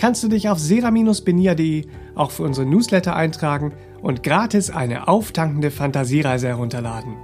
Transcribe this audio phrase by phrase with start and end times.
[0.00, 6.48] kannst du dich auf sera-benia.de auch für unsere Newsletter eintragen und gratis eine auftankende Fantasiereise
[6.48, 7.16] herunterladen.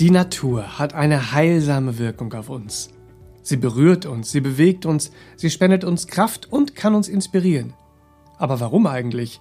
[0.00, 2.90] Die Natur hat eine heilsame Wirkung auf uns.
[3.42, 7.74] Sie berührt uns, sie bewegt uns, sie spendet uns Kraft und kann uns inspirieren.
[8.38, 9.40] Aber warum eigentlich?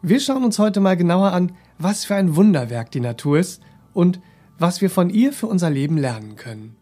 [0.00, 4.20] Wir schauen uns heute mal genauer an, was für ein Wunderwerk die Natur ist und
[4.58, 6.76] was wir von ihr für unser Leben lernen können.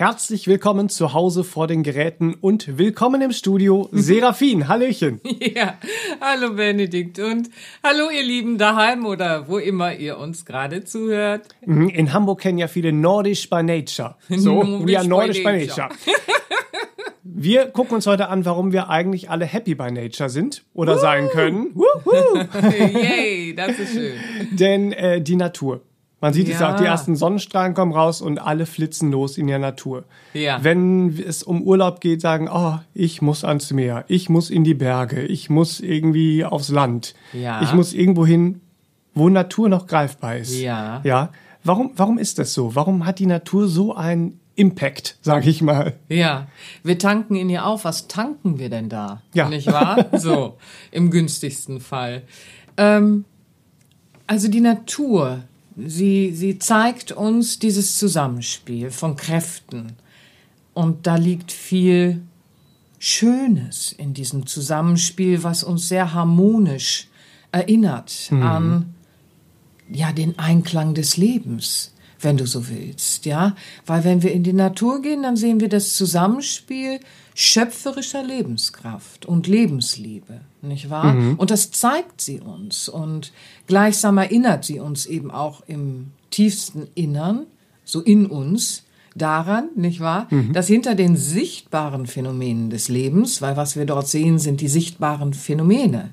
[0.00, 4.66] Herzlich willkommen zu Hause vor den Geräten und willkommen im Studio Serafin.
[4.66, 5.20] Hallöchen.
[5.54, 5.74] Ja,
[6.22, 7.50] hallo Benedikt und
[7.84, 11.48] hallo ihr Lieben daheim oder wo immer ihr uns gerade zuhört.
[11.66, 14.16] Mhm, in Hamburg kennen ja viele Nordisch by Nature.
[14.30, 15.88] So, Nordisch we are Nordisch by Nature.
[15.88, 15.90] Nature.
[17.22, 21.28] Wir gucken uns heute an, warum wir eigentlich alle happy by nature sind oder sein
[21.28, 21.74] können.
[22.94, 24.14] Yay, das ist schön.
[24.50, 25.82] Denn äh, die Natur.
[26.22, 26.74] Man sieht es ja Ja.
[26.74, 30.04] auch, die ersten Sonnenstrahlen kommen raus und alle flitzen los in der Natur.
[30.34, 30.58] Ja.
[30.62, 34.74] Wenn es um Urlaub geht, sagen, oh, ich muss ans Meer, ich muss in die
[34.74, 37.62] Berge, ich muss irgendwie aufs Land, Ja.
[37.62, 38.60] ich muss irgendwo hin,
[39.14, 40.58] wo Natur noch greifbar ist.
[40.60, 41.00] Ja.
[41.04, 41.30] Ja.
[41.64, 42.74] Warum, warum ist das so?
[42.74, 45.94] Warum hat die Natur so einen Impact, sage ich mal?
[46.10, 46.48] Ja,
[46.82, 47.84] wir tanken in ihr auf.
[47.84, 49.22] Was tanken wir denn da?
[49.32, 49.48] Ja.
[49.48, 50.06] Nicht wahr?
[50.18, 50.56] So,
[50.90, 52.22] im günstigsten Fall.
[52.76, 53.24] Ähm,
[54.26, 55.44] also die Natur,
[55.76, 59.92] sie, sie zeigt uns dieses Zusammenspiel von Kräften.
[60.74, 62.22] Und da liegt viel
[62.98, 67.08] Schönes in diesem Zusammenspiel, was uns sehr harmonisch
[67.52, 68.94] erinnert an
[69.90, 73.54] ja, den Einklang des Lebens, wenn du so willst, ja.
[73.86, 77.00] Weil wenn wir in die Natur gehen, dann sehen wir das Zusammenspiel
[77.34, 81.14] schöpferischer Lebenskraft und Lebensliebe, nicht wahr?
[81.38, 83.32] Und das zeigt sie uns und
[83.66, 87.46] gleichsam erinnert sie uns eben auch im tiefsten Innern,
[87.84, 93.76] so in uns, daran, nicht wahr, dass hinter den sichtbaren Phänomenen des Lebens, weil was
[93.76, 96.10] wir dort sehen, sind die sichtbaren Phänomene,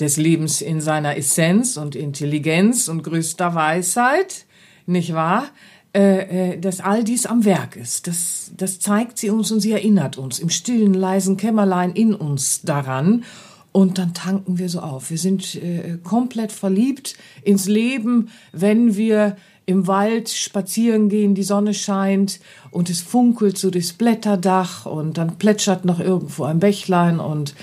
[0.00, 4.46] des Lebens in seiner Essenz und Intelligenz und größter Weisheit,
[4.90, 5.44] nicht wahr?
[5.92, 8.06] Äh, äh, dass all dies am Werk ist.
[8.06, 12.62] Das, das zeigt sie uns und sie erinnert uns im stillen, leisen Kämmerlein in uns
[12.62, 13.24] daran.
[13.72, 15.10] Und dann tanken wir so auf.
[15.10, 19.36] Wir sind äh, komplett verliebt ins Leben, wenn wir
[19.66, 22.38] im Wald spazieren gehen, die Sonne scheint
[22.70, 27.54] und es funkelt so durchs Blätterdach und dann plätschert noch irgendwo ein Bächlein und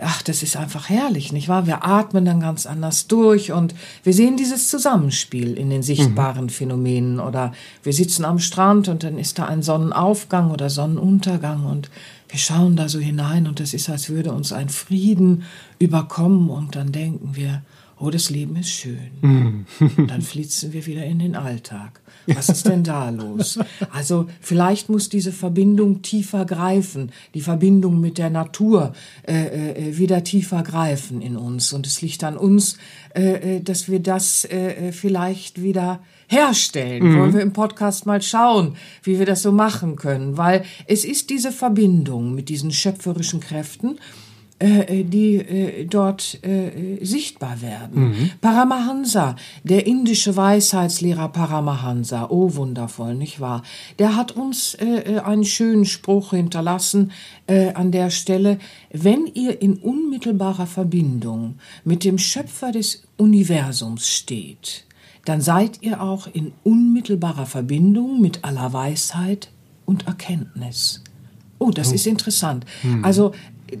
[0.00, 1.66] ach, das ist einfach herrlich, nicht wahr?
[1.66, 7.20] Wir atmen dann ganz anders durch und wir sehen dieses Zusammenspiel in den sichtbaren Phänomenen
[7.20, 11.90] oder wir sitzen am Strand und dann ist da ein Sonnenaufgang oder Sonnenuntergang und
[12.28, 15.44] wir schauen da so hinein und es ist, als würde uns ein Frieden
[15.78, 17.62] überkommen und dann denken wir,
[17.98, 19.66] oh, das Leben ist schön.
[19.96, 22.00] Und dann flitzen wir wieder in den Alltag.
[22.26, 23.58] Was ist denn da los?
[23.90, 28.92] Also vielleicht muss diese Verbindung tiefer greifen, die Verbindung mit der Natur
[29.26, 31.72] äh, äh, wieder tiefer greifen in uns.
[31.72, 32.78] Und es liegt an uns,
[33.14, 37.18] äh, äh, dass wir das äh, äh, vielleicht wieder herstellen.
[37.18, 40.36] Wollen wir im Podcast mal schauen, wie wir das so machen können.
[40.38, 44.23] Weil es ist diese Verbindung mit diesen schöpferischen Kräften, äh,
[44.60, 48.30] die äh, dort äh, sichtbar werden.
[48.40, 53.62] Paramahansa, der indische Weisheitslehrer Paramahansa, oh wundervoll, nicht wahr?
[53.98, 57.10] Der hat uns äh, äh, einen schönen Spruch hinterlassen
[57.46, 58.58] äh, an der Stelle,
[58.92, 64.84] wenn ihr in unmittelbarer Verbindung mit dem Schöpfer des Universums steht,
[65.24, 69.50] dann seid ihr auch in unmittelbarer Verbindung mit aller Weisheit
[69.84, 71.02] und Erkenntnis.
[71.58, 72.66] Oh, das ist interessant.
[73.02, 73.32] Also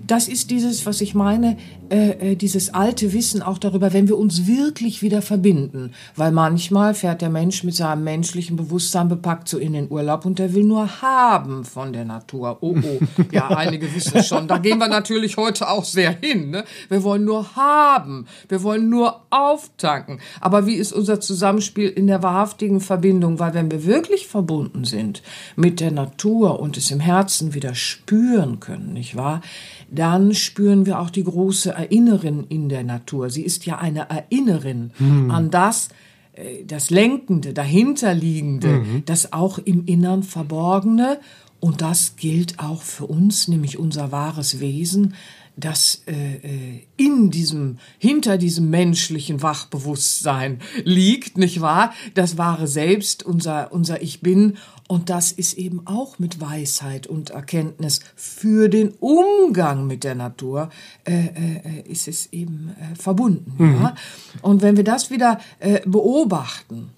[0.06, 1.56] das ist dieses, was ich meine,
[1.90, 5.92] äh, äh, dieses alte Wissen auch darüber, wenn wir uns wirklich wieder verbinden.
[6.16, 10.38] Weil manchmal fährt der Mensch mit seinem menschlichen Bewusstsein bepackt so in den Urlaub und
[10.38, 12.58] der will nur haben von der Natur.
[12.60, 13.00] Oh, oh.
[13.30, 14.48] Ja, einige wissen es schon.
[14.48, 16.50] Da gehen wir natürlich heute auch sehr hin.
[16.50, 16.64] Ne?
[16.88, 18.26] Wir wollen nur haben.
[18.48, 20.20] Wir wollen nur auftanken.
[20.40, 23.38] Aber wie ist unser Zusammenspiel in der wahrhaftigen Verbindung?
[23.38, 25.22] Weil wenn wir wirklich verbunden sind
[25.56, 29.42] mit der Natur und es im Herzen wieder spüren können, nicht wahr?
[29.90, 33.30] Dann spüren wir auch die große Erinnerin in der Natur.
[33.30, 35.30] Sie ist ja eine Erinnerin mhm.
[35.30, 35.88] an das,
[36.32, 39.02] äh, das Lenkende, dahinterliegende, mhm.
[39.06, 41.20] das auch im Innern Verborgene.
[41.60, 45.14] Und das gilt auch für uns, nämlich unser wahres Wesen,
[45.56, 51.92] das äh, äh, in diesem, hinter diesem menschlichen Wachbewusstsein liegt, nicht wahr?
[52.14, 54.56] Das wahre Selbst, unser, unser Ich Bin.
[54.88, 60.70] Und das ist eben auch mit Weisheit und Erkenntnis für den Umgang mit der Natur,
[61.04, 63.54] äh, äh, ist es eben äh, verbunden.
[63.56, 63.82] Mhm.
[63.82, 63.94] Ja?
[64.42, 66.90] Und wenn wir das wieder äh, beobachten,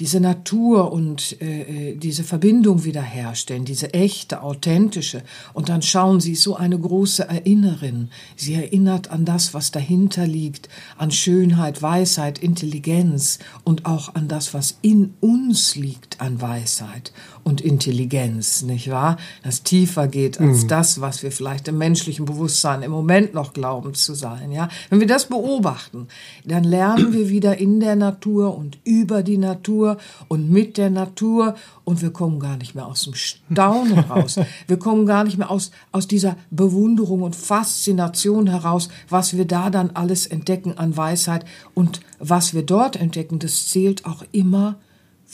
[0.00, 5.22] diese Natur und äh, äh, diese Verbindung wiederherstellen, diese echte, authentische.
[5.52, 8.08] Und dann schauen Sie, so eine große Erinnerin.
[8.34, 10.68] Sie erinnert an das, was dahinter liegt,
[10.98, 17.12] an Schönheit, Weisheit, Intelligenz und auch an das, was in uns liegt an Weisheit
[17.44, 19.16] und Intelligenz, nicht wahr?
[19.42, 20.68] Das tiefer geht als mhm.
[20.68, 24.68] das, was wir vielleicht im menschlichen Bewusstsein im Moment noch glauben zu sein, ja?
[24.90, 26.08] Wenn wir das beobachten,
[26.44, 29.83] dann lernen wir wieder in der Natur und über die Natur
[30.28, 31.54] und mit der Natur
[31.84, 34.38] und wir kommen gar nicht mehr aus dem Staunen raus.
[34.66, 39.70] Wir kommen gar nicht mehr aus, aus dieser Bewunderung und Faszination heraus, was wir da
[39.70, 41.44] dann alles entdecken an Weisheit
[41.74, 44.76] und was wir dort entdecken, das zählt auch immer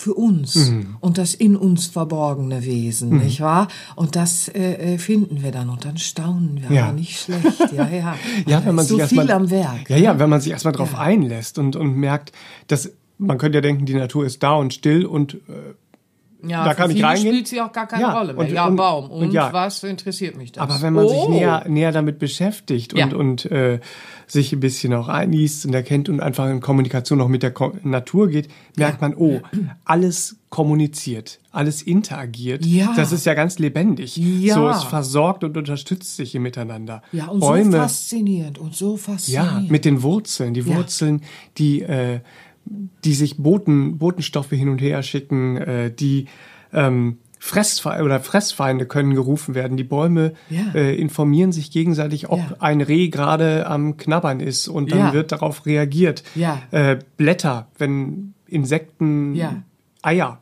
[0.00, 0.96] für uns mhm.
[1.00, 3.18] und das in uns verborgene Wesen, mhm.
[3.18, 3.68] nicht wahr?
[3.96, 6.92] Und das äh, äh, finden wir dann und dann staunen wir, ja.
[6.92, 8.16] nicht schlecht, ja, ja.
[8.46, 9.90] ja, wenn man so sich viel mal, am Werk.
[9.90, 11.00] Ja, ja, wenn man sich erstmal drauf ja.
[11.00, 12.32] einlässt und, und merkt,
[12.66, 15.74] dass man könnte ja denken, die Natur ist da und still und äh,
[16.42, 17.32] ja, da kann ich reingehen.
[17.34, 18.46] spielt sie auch gar keine ja, Rolle mehr.
[18.46, 19.10] Und, ja, und, Baum.
[19.10, 19.52] Und, und ja.
[19.52, 20.62] was interessiert mich das?
[20.62, 21.08] Aber wenn man oh.
[21.08, 23.14] sich näher, näher damit beschäftigt und, Ja.
[23.14, 23.80] und äh,
[24.26, 27.72] sich ein bisschen auch einliest und erkennt und einfach in Kommunikation noch mit der Ko
[27.82, 29.40] Natur geht, merkt man, oh,
[29.84, 32.64] alles kommuniziert, alles interagiert.
[32.64, 32.92] Ja.
[32.96, 34.16] Das ist ja ganz lebendig.
[34.16, 34.54] Ja.
[34.54, 37.02] So, es versorgt und unterstützt sich hier miteinander.
[37.12, 39.70] Ja, und Bäume, so faszinierend und so ja, faszinierend.
[39.70, 40.54] mit den Wurzeln.
[40.54, 40.76] Die Ja.
[40.76, 41.22] Wurzeln,
[41.58, 42.20] die, äh,
[42.64, 46.26] die sich Boten, Botenstoffe hin und her schicken, äh, die
[46.72, 49.76] ähm, Fressfe oder Fressfeinde können gerufen werden.
[49.78, 50.72] Die Bäume Ja.
[50.74, 52.56] äh, informieren sich gegenseitig, ob Ja.
[52.60, 55.12] ein Reh gerade am Knabbern ist und dann Ja.
[55.14, 56.22] wird darauf reagiert.
[56.70, 59.34] Äh, Blätter, wenn Insekten.
[60.02, 60.38] Eier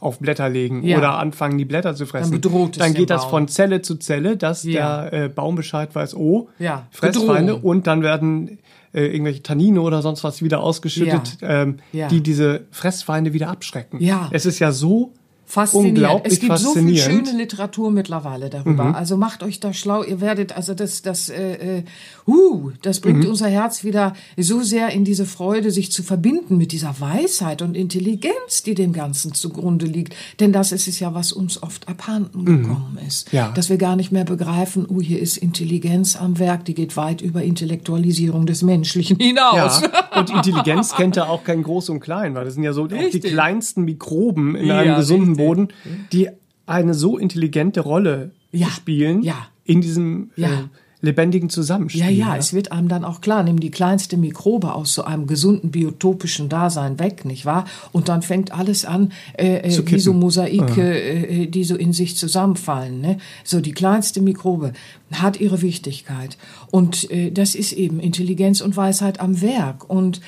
[0.00, 3.30] auf Blätter legen oder anfangen, die Blätter zu fressen, Dann bedroht dann geht das Baum.
[3.30, 6.48] von Zelle zu Zelle, dass der äh, Baum Bescheid weiß, oh.
[6.90, 7.62] Fressfeinde Bedrohung.
[7.78, 8.58] und dann werden
[8.92, 12.08] äh, irgendwelche Tannine oder sonst was wieder ausgeschüttet, ähm, Ja.
[12.08, 14.00] die diese Fressfeinde wieder abschrecken.
[14.02, 14.28] Ja.
[14.32, 15.12] Es ist ja so
[15.50, 15.98] Faszinierend.
[15.98, 17.26] unglaublich Es gibt so viel faszinierend.
[17.28, 18.84] schöne Literatur mittlerweile darüber.
[18.84, 18.94] Mhm.
[18.94, 20.02] Also macht euch da schlau.
[20.04, 21.82] Ihr werdet, also das, das, äh, äh,
[22.26, 23.30] uh, das bringt Mhm.
[23.30, 27.76] unser Herz wieder so sehr in diese Freude, sich zu verbinden mit dieser Weisheit und
[27.76, 30.14] Intelligenz, die dem Ganzen zugrunde liegt.
[30.38, 33.32] Denn das ist es ja, was uns oft abhanden gekommen ist.
[33.32, 33.36] Mhm.
[33.38, 33.48] Ja.
[33.52, 37.22] Dass wir gar nicht mehr begreifen, oh, hier ist Intelligenz am Werk, die geht weit
[37.22, 39.80] über Intellektualisierung des Menschlichen hinaus.
[39.80, 42.86] Ja, und Intelligenz kennt ja auch kein Groß und Klein, weil das sind ja so
[42.86, 45.37] die kleinsten Mikroben in Ja, einem gesunden richtig.
[45.38, 45.68] Boden,
[46.12, 46.28] die
[46.66, 49.36] eine so intelligente Rolle Ja, spielen ja.
[49.64, 50.48] in diesem Ja.
[50.48, 50.52] äh,
[51.00, 52.02] lebendigen Zusammenspiel.
[52.02, 55.28] Ja, ja, es wird einem dann auch klar, nimm die kleinste Mikrobe aus so einem
[55.28, 57.66] gesunden biotopischen Dasein weg, nicht wahr?
[57.92, 60.12] Und dann fängt alles an, äh, äh, wie so.
[60.12, 63.00] Mosaike, äh, die so in sich zusammenfallen.
[63.00, 63.18] Ne?
[63.44, 64.72] So die kleinste Mikrobe
[65.12, 66.36] hat ihre Wichtigkeit.
[66.72, 69.88] Und äh, das ist eben Intelligenz und Weisheit am Werk.
[69.88, 70.20] Und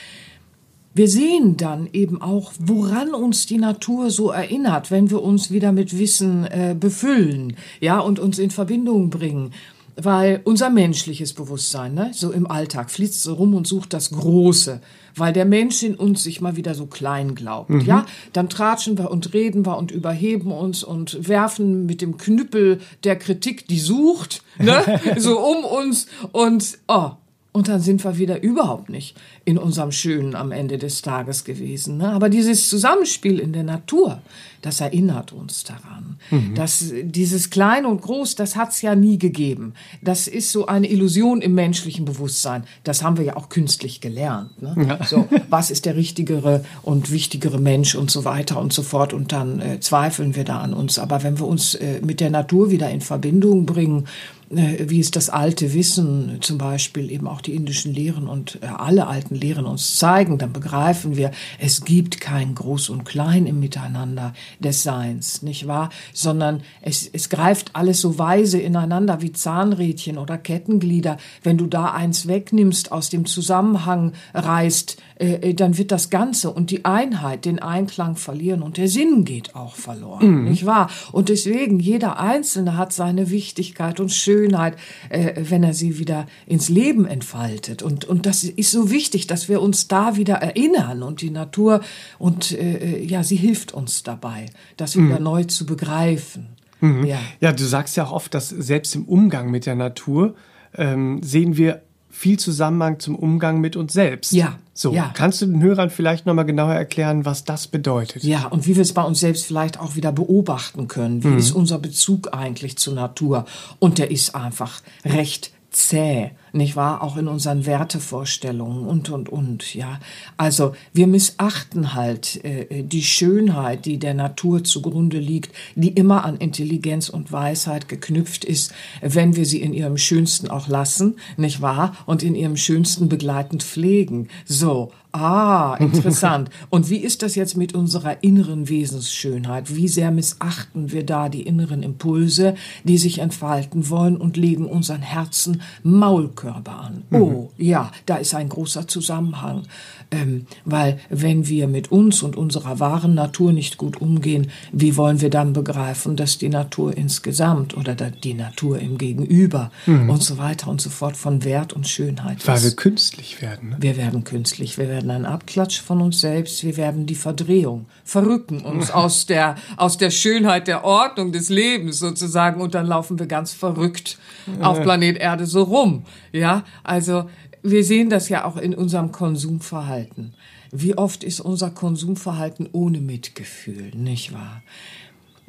[0.92, 5.72] wir sehen dann eben auch, woran uns die Natur so erinnert, wenn wir uns wieder
[5.72, 9.52] mit Wissen äh, befüllen, ja, und uns in Verbindung bringen.
[9.96, 14.80] Weil unser menschliches Bewusstsein, ne, so im Alltag, flitzt so rum und sucht das Große,
[15.14, 18.06] weil der Mensch in uns sich mal wieder so klein glaubt, ja.
[18.32, 23.16] Dann tratschen wir und reden wir und überheben uns und werfen mit dem Knüppel der
[23.16, 27.10] Kritik, die sucht, ne, so um uns und, oh,
[27.52, 31.96] und dann sind wir wieder überhaupt nicht in unserem Schönen am Ende des Tages gewesen.
[31.96, 32.12] Ne?
[32.12, 34.20] Aber dieses Zusammenspiel in der Natur,
[34.62, 36.16] das erinnert uns daran.
[36.30, 36.54] Mhm.
[36.54, 39.74] Dass dieses Klein und Groß, das hat's ja nie gegeben.
[40.00, 42.64] Das ist so eine Illusion im menschlichen Bewusstsein.
[42.84, 44.62] Das haben wir ja auch künstlich gelernt.
[44.62, 44.76] Ne?
[44.86, 45.04] Ja.
[45.04, 49.12] So, was ist der richtigere und wichtigere Mensch und so weiter und so fort.
[49.12, 51.00] Und dann äh, zweifeln wir da an uns.
[51.00, 54.06] Aber wenn wir uns äh, mit der Natur wieder in Verbindung bringen,
[54.52, 59.06] wie es das alte Wissen, zum Beispiel eben auch die indischen Lehren und äh, alle
[59.06, 61.30] alten Lehren uns zeigen, dann begreifen wir,
[61.60, 65.90] es gibt kein Groß und Klein im Miteinander des Seins, nicht wahr?
[66.12, 71.18] Sondern es, es greift alles so weise ineinander wie Zahnrädchen oder Kettenglieder.
[71.44, 76.70] Wenn du da eins wegnimmst, aus dem Zusammenhang reißt, äh, dann wird das Ganze und
[76.70, 80.44] die Einheit, den Einklang verlieren und der Sinn geht auch verloren, mhm.
[80.50, 80.90] nicht wahr?
[81.12, 84.76] Und deswegen, jeder Einzelne hat seine Wichtigkeit und Schönheit
[85.08, 87.82] äh, wenn er sie wieder ins Leben entfaltet.
[87.82, 91.80] Und, und das ist so wichtig, dass wir uns da wieder erinnern und die Natur
[92.18, 94.46] und äh, ja, sie hilft uns dabei,
[94.76, 95.24] das wieder mhm.
[95.24, 96.48] neu zu begreifen.
[96.80, 97.04] Mhm.
[97.04, 97.18] Ja.
[97.40, 100.34] ja, du sagst ja auch oft, dass selbst im Umgang mit der Natur
[100.74, 104.32] ähm, sehen wir viel Zusammenhang zum Umgang mit uns selbst.
[104.32, 104.58] Ja.
[104.74, 105.10] So, ja.
[105.14, 108.24] kannst du den Hörern vielleicht nochmal genauer erklären, was das bedeutet?
[108.24, 111.22] Ja, und wie wir es bei uns selbst vielleicht auch wieder beobachten können.
[111.22, 111.38] Wie mhm.
[111.38, 113.44] ist unser Bezug eigentlich zur Natur?
[113.78, 117.02] Und der ist einfach recht zäh, nicht wahr?
[117.02, 120.00] Auch in unseren Wertevorstellungen und, und, und, ja.
[120.36, 126.36] Also, wir missachten halt äh, die Schönheit, die der Natur zugrunde liegt, die immer an
[126.36, 131.96] Intelligenz und Weisheit geknüpft ist, wenn wir sie in ihrem Schönsten auch lassen, nicht wahr?
[132.06, 134.28] Und in ihrem Schönsten begleitend pflegen.
[134.44, 136.50] So, Ah, interessant.
[136.68, 139.74] Und wie ist das jetzt mit unserer inneren Wesensschönheit?
[139.74, 145.02] Wie sehr missachten wir da die inneren Impulse, die sich entfalten wollen und legen unseren
[145.02, 147.02] Herzen Maulkörper an?
[147.10, 147.22] Mhm.
[147.22, 149.64] Oh, ja, da ist ein großer Zusammenhang.
[150.12, 155.20] Ähm, weil wenn wir mit uns und unserer wahren Natur nicht gut umgehen, wie wollen
[155.20, 160.10] wir dann begreifen, dass die Natur insgesamt oder die Natur im Gegenüber mhm.
[160.10, 162.64] und so weiter und so fort von Wert und Schönheit Weil ist?
[162.64, 163.70] wir künstlich werden.
[163.70, 163.76] Ne?
[163.80, 164.78] Wir werden künstlich.
[164.78, 169.24] Wir werden werden ein Abklatsch von uns selbst, wir werden die Verdrehung, verrücken uns aus
[169.24, 174.18] der, aus der Schönheit der Ordnung des Lebens sozusagen und dann laufen wir ganz verrückt
[174.60, 176.04] auf Planet Erde so rum.
[176.32, 177.30] Ja, also
[177.62, 180.34] wir sehen das ja auch in unserem Konsumverhalten.
[180.70, 184.62] Wie oft ist unser Konsumverhalten ohne Mitgefühl, nicht wahr?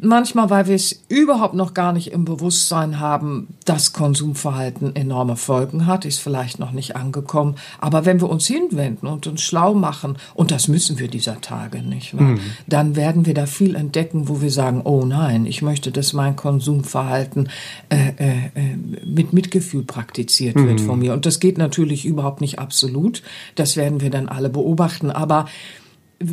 [0.03, 5.85] Manchmal, weil wir es überhaupt noch gar nicht im Bewusstsein haben, dass Konsumverhalten enorme Folgen
[5.85, 7.55] hat, ist vielleicht noch nicht angekommen.
[7.79, 11.83] Aber wenn wir uns hinwenden und uns schlau machen, und das müssen wir dieser Tage
[11.83, 12.39] nicht, mhm.
[12.65, 16.35] dann werden wir da viel entdecken, wo wir sagen, oh nein, ich möchte, dass mein
[16.35, 17.49] Konsumverhalten
[17.89, 20.67] äh, äh, äh mit Mitgefühl praktiziert mhm.
[20.67, 21.13] wird von mir.
[21.13, 23.21] Und das geht natürlich überhaupt nicht absolut.
[23.53, 25.11] Das werden wir dann alle beobachten.
[25.11, 25.45] Aber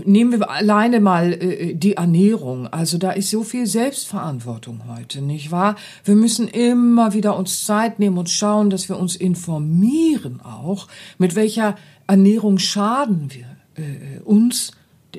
[0.04, 2.66] Nehmen wir alleine mal äh, die Ernährung.
[2.68, 5.76] Also da ist so viel Selbstverantwortung heute, nicht wahr?
[6.04, 11.34] Wir müssen immer wieder uns Zeit nehmen und schauen, dass wir uns informieren auch, mit
[11.34, 11.76] welcher
[12.06, 14.72] Ernährung schaden wir äh, uns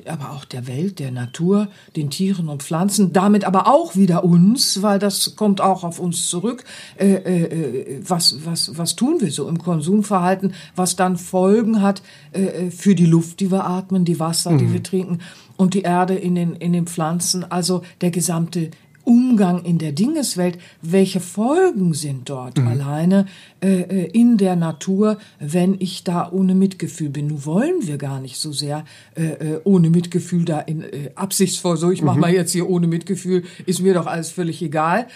[0.06, 4.82] aber auch der Welt, der Natur, den Tieren und Pflanzen, damit aber auch wieder uns,
[4.82, 6.64] weil das kommt auch auf uns zurück.
[6.98, 12.02] Äh, äh, äh was, was, was tun wir so im Konsumverhalten, was dann Folgen hat
[12.32, 14.58] äh, äh, für die Luft, die wir atmen, die Wasser, mhm.
[14.58, 15.18] die wir trinken
[15.56, 18.70] und die Erde in den, in den Pflanzen, also der gesamte
[19.04, 22.68] Umgang in der Dingeswelt, welche Folgen sind dort mhm.
[22.68, 23.26] alleine
[23.62, 27.28] äh, äh, in der Natur, wenn ich da ohne Mitgefühl bin.
[27.28, 28.84] Nun wollen wir gar nicht so sehr
[29.16, 32.20] äh, äh ohne Mitgefühl da in äh, absichtsvoll so, ich mach mhm.
[32.20, 35.06] mal jetzt hier ohne Mitgefühl, ist mir doch alles völlig egal.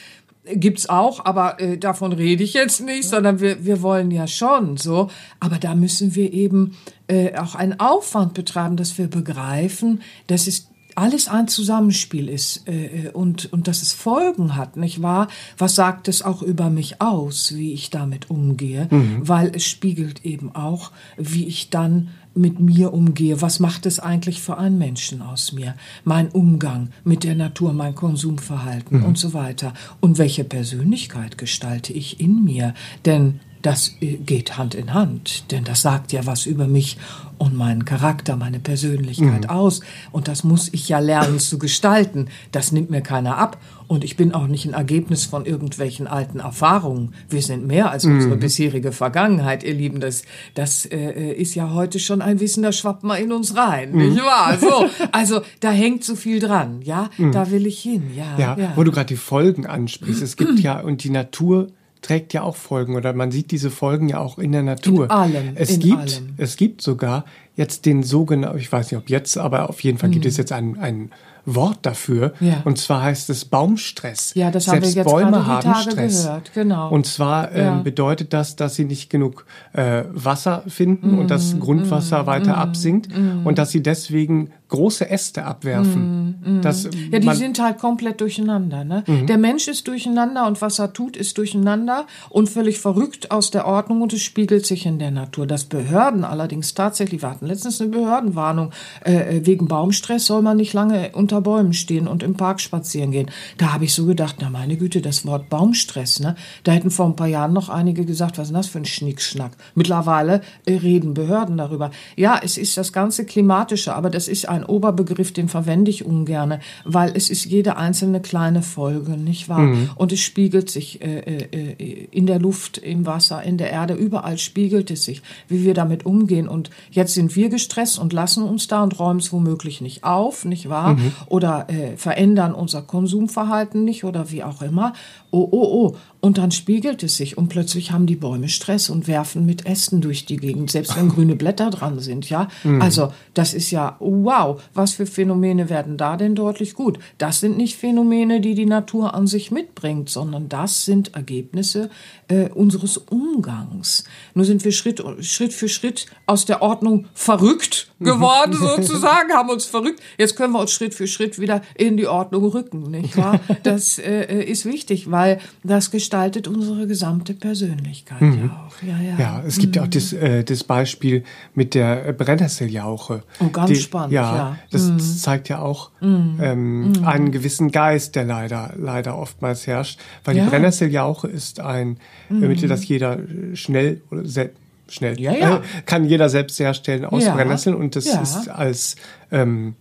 [0.46, 4.76] Gibt's auch, aber äh, davon rede ich jetzt nicht, sondern wir, wir wollen ja schon
[4.76, 5.08] so.
[5.40, 6.76] Aber da müssen wir eben
[7.06, 13.10] äh, auch einen Aufwand betreiben, dass wir begreifen, dass es alles ein Zusammenspiel ist äh,
[13.12, 15.28] und, und dass es Folgen hat, nicht wahr?
[15.58, 18.88] Was sagt es auch über mich aus, wie ich damit umgehe?
[18.90, 19.26] Mhm.
[19.26, 23.40] Weil es spiegelt eben auch, wie ich dann mit mir umgehe.
[23.40, 25.74] Was macht es eigentlich für einen Menschen aus mir?
[26.04, 29.04] Mein Umgang mit der Natur, mein Konsumverhalten mhm.
[29.04, 29.72] und so weiter.
[30.00, 32.74] Und welche Persönlichkeit gestalte ich in mir?
[33.04, 36.98] Denn das äh, geht Hand in Hand, denn das sagt ja was über mich
[37.38, 39.50] und meinen Charakter, meine Persönlichkeit mhm.
[39.50, 39.80] aus.
[40.12, 42.28] Und das muss ich ja lernen zu gestalten.
[42.52, 43.60] Das nimmt mir keiner ab.
[43.86, 47.14] Und ich bin auch nicht ein Ergebnis von irgendwelchen alten Erfahrungen.
[47.28, 48.14] Wir sind mehr als mhm.
[48.14, 50.00] unsere bisherige Vergangenheit, ihr Lieben.
[50.00, 50.22] Das,
[50.54, 54.10] das äh, ist ja heute schon ein Wissen, das schwappt mal in uns rein, mhm.
[54.10, 54.58] nicht wahr?
[54.64, 57.10] So, also da hängt so viel dran, ja.
[57.18, 57.32] Mhm.
[57.32, 58.38] Da will ich hin, ja.
[58.38, 58.72] Ja, ja.
[58.76, 60.22] wo du gerade die Folgen ansprichst.
[60.22, 61.68] Es gibt ja und die Natur
[62.04, 65.04] trägt ja auch Folgen oder man sieht diese Folgen ja auch in der Natur.
[65.06, 65.52] In allem.
[65.54, 66.34] Es in gibt, allem.
[66.36, 67.24] es gibt sogar
[67.56, 70.52] jetzt den sogenannten, ich weiß nicht ob jetzt, aber auf jeden Fall gibt es jetzt
[70.52, 71.10] einen, einen
[71.46, 72.32] Wort dafür.
[72.40, 72.62] Ja.
[72.64, 74.32] Und zwar heißt es Baumstress.
[74.34, 76.24] Ja, das haben wir Selbst jetzt Bäume haben Tage Stress.
[76.24, 76.90] gehört, genau.
[76.90, 77.80] Und zwar ähm, Ja.
[77.82, 83.08] bedeutet das, dass sie nicht genug äh, Wasser finden und Mhm, das Grundwasser weiter absinkt
[83.44, 86.60] und dass sie deswegen große Äste abwerfen.
[86.62, 88.84] Das, Mhm, Ja, die sind halt komplett durcheinander.
[88.84, 89.04] Ne?
[89.28, 93.66] Der Mensch ist durcheinander und was er tut, ist durcheinander und völlig verrückt aus der
[93.66, 95.46] Ordnung und es spiegelt sich in der Natur.
[95.46, 98.70] Dass Behörden allerdings tatsächlich, wir hatten letztens eine Behördenwarnung,
[99.04, 103.30] äh, wegen Baumstress soll man nicht lange unter Bäumen stehen und im Park spazieren gehen.
[103.58, 106.34] Da habe ich so gedacht, na meine Güte, das Wort Baumstress, ne?
[106.64, 108.84] da hätten vor ein paar Jahren noch einige gesagt, was ist denn das für ein
[108.84, 109.52] Schnickschnack.
[109.74, 111.90] Mittlerweile äh, reden Behörden darüber.
[112.16, 116.60] Ja, es ist das ganze Klimatische, aber das ist ein Oberbegriff, den verwende ich ungerne,
[116.84, 119.68] weil es ist jede einzelne kleine Folge, nicht wahr?
[119.96, 124.38] Und es spiegelt sich äh, äh, in der Luft, im Wasser, in der Erde, überall
[124.38, 126.48] spiegelt es sich, wie wir damit umgehen.
[126.48, 130.44] Und jetzt sind wir gestresst und lassen uns da und räumen es womöglich nicht auf,
[130.44, 130.96] nicht wahr?
[131.26, 134.92] Oder äh, verändern unser Konsumverhalten nicht oder wie auch immer.
[135.30, 135.96] Oh, oh, oh.
[136.24, 140.00] Und dann spiegelt es sich und plötzlich haben die Bäume Stress und werfen mit Ästen
[140.00, 142.48] durch die Gegend, selbst wenn grüne Blätter dran sind, ja.
[142.80, 146.98] Also, das ist ja, wow, was für Phänomene werden da denn deutlich gut?
[147.18, 151.90] Das sind nicht Phänomene, die die Natur an sich mitbringt, sondern das sind Ergebnisse
[152.28, 154.04] äh, unseres Umgangs.
[154.32, 159.66] Nur sind wir Schritt, Schritt für Schritt aus der Ordnung verrückt geworden, sozusagen, haben uns
[159.66, 160.00] verrückt.
[160.16, 163.40] Jetzt können wir uns Schritt für Schritt wieder in die Ordnung rücken, nicht wahr?
[163.62, 168.82] Das äh, ist wichtig, weil das gestaltet unsere gesamte Persönlichkeit ja auch.
[168.82, 169.18] Ja, ja.
[169.18, 173.22] ja, es gibt ja auch das, äh, das Beispiel mit der Brennnesseljauche.
[173.40, 174.50] Oh, ganz spannend, Ja, ja.
[174.50, 174.56] Mhm.
[174.70, 179.98] das, das zeigt ja auch ähm, einen gewissen Geist, der leider, leider oftmals herrscht.
[180.24, 180.42] Weil Ja.
[180.42, 180.46] Mhm.
[180.46, 184.50] die Brennnessel-Jauche ist ein Mittel, das jeder äh, schnell oder sel
[184.86, 185.56] schnell Ja, ja.
[185.56, 187.24] Äh, kann jeder selbst herstellen aus.
[187.24, 188.96] Brennnesseln und das ist als
[189.32, 189.74] ähm,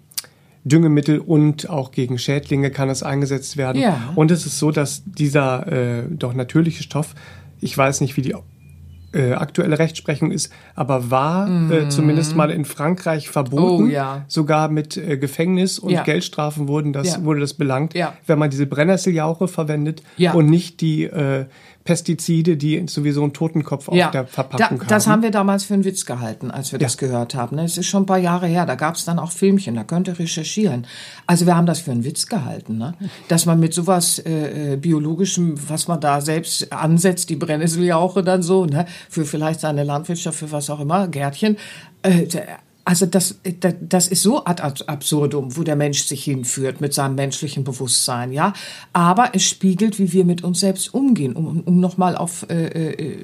[0.66, 3.82] Düngemittel und auch gegen Schädlinge kann es eingesetzt werden.
[3.82, 4.12] Ja.
[4.16, 7.16] Und es ist so, dass dieser äh, doch natürliche Stoff,
[7.60, 8.34] ich weiß nicht, wie die
[9.14, 13.84] äh, aktuelle Rechtsprechung ist, aber war äh, zumindest mal in Frankreich verboten.
[13.84, 13.90] Mhm.
[13.90, 14.26] Oh, ja.
[14.28, 16.04] Sogar mit äh, Gefängnis und Ja.
[16.04, 17.24] Geldstrafen wurden das, Ja.
[17.24, 17.94] wurde das belangt,
[18.26, 20.02] wenn man diese Brennnesseljauche verwendet
[20.34, 21.46] und nicht die äh,
[21.86, 25.14] Pestizide, die sowieso einen Totenkopf auf der Verpackung da, Das haben.
[25.14, 27.00] haben wir damals für einen Witz gehalten, als wir das Ja.
[27.08, 27.58] gehört haben.
[27.60, 30.08] Es ist schon ein paar Jahre her, da gab es dann auch Filmchen, da könnt
[30.08, 30.88] ihr recherchieren.
[31.28, 32.94] Also wir haben das für einen Witz gehalten, ne?
[33.28, 38.44] dass man mit sowas äh, äh, biologischem, was man da selbst ansetzt, die Brennnesseljauche dann
[38.44, 38.86] so, ne?
[39.10, 41.58] für vielleicht seine Landwirtschaft, für was auch immer, Gärtchen,
[42.02, 42.28] äh,
[42.86, 43.36] also das,
[43.80, 48.54] das, ist so ad absurdum, wo der Mensch sich hinführt mit seinem menschlichen Bewusstsein, ja.
[48.92, 53.18] Aber es spiegelt, wie wir mit uns selbst umgehen, um, um nochmal auf äh, äh,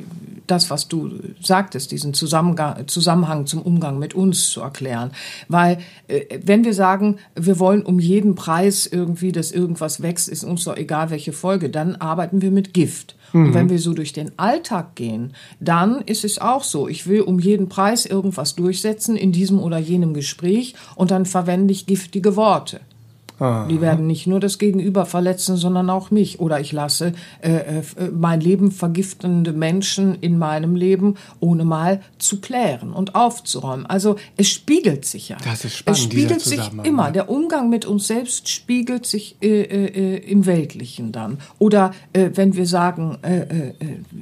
[0.48, 5.12] das, was du sagtest, diesen Zusammengang, Zusammenhang zum Umgang mit uns zu erklären.
[5.50, 10.46] Weil äh, wenn wir sagen, wir wollen um jeden Preis irgendwie, dass irgendwas wächst, ist
[10.46, 13.16] uns doch egal, welche Folge, dann arbeiten wir mit Gift.
[13.34, 16.88] Und wenn wir so durch den Alltag gehen, dann ist es auch so.
[16.88, 21.72] Ich will um jeden Preis irgendwas durchsetzen in diesem oder jenem Gespräch und dann verwende
[21.72, 22.82] ich giftige Worte.
[23.40, 26.40] Die werden nicht nur das Gegenüber verletzen, sondern auch mich.
[26.40, 32.42] Oder ich lasse äh, äh, mein Leben vergiftende Menschen in meinem Leben, ohne mal zu
[32.42, 33.86] klären und aufzuräumen.
[33.86, 35.38] Also es spiegelt sich ja.
[35.44, 37.06] Das ist spannend, Es spiegelt sich immer.
[37.06, 37.12] ja.
[37.12, 41.38] Der Umgang mit uns selbst spiegelt sich äh, äh, im Weltlichen dann.
[41.60, 43.74] Oder äh, wenn wir sagen, äh, äh,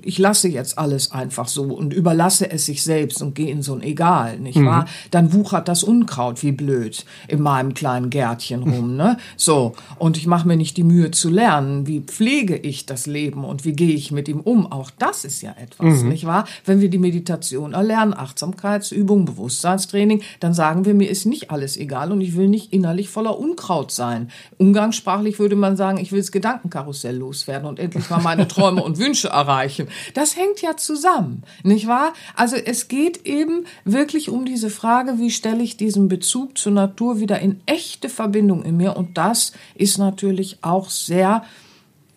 [0.03, 3.73] ich lasse jetzt alles einfach so und überlasse es sich selbst und gehe in so
[3.73, 4.85] ein Egal, nicht wahr?
[5.11, 8.95] Dann wuchert das Unkraut wie blöd in meinem kleinen Gärtchen rum.
[8.95, 9.06] Ne?
[9.37, 13.45] So, und ich mache mir nicht die Mühe zu lernen, wie pflege ich das Leben
[13.45, 14.71] und wie gehe ich mit ihm um.
[14.71, 16.45] Auch das ist ja etwas, nicht wahr?
[16.65, 22.11] Wenn wir die Meditation erlernen, Achtsamkeitsübung, Bewusstseinstraining, dann sagen wir, mir ist nicht alles egal
[22.11, 24.29] und ich will nicht innerlich voller Unkraut sein.
[24.57, 28.97] Umgangssprachlich würde man sagen, ich will das Gedankenkarussell loswerden und endlich mal meine Träume und
[28.97, 29.87] Wünsche erreichen.
[30.13, 32.13] Das hängt ja zusammen, nicht wahr?
[32.35, 37.19] Also es geht eben wirklich um diese Frage, wie stelle ich diesen Bezug zur Natur
[37.19, 41.43] wieder in echte Verbindung in mir und das ist natürlich auch sehr